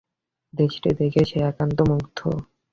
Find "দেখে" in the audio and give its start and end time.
0.99-1.21